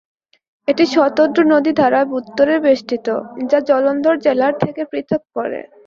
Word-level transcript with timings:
এটি 0.67 0.83
শতদ্রু 0.93 1.43
নদী 1.53 1.71
দ্বারা 1.73 1.99
উত্তরে 2.19 2.55
বেষ্টিত, 2.65 3.07
যা 3.49 3.59
জলন্ধর 3.69 4.15
জেলার 4.25 4.53
থেকে 4.63 4.81
পৃথক 4.91 5.21
করে। 5.35 5.59